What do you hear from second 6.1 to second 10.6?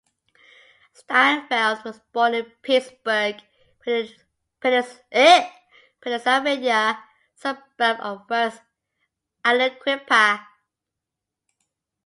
Pennsylvania suburb of West Aliquippa.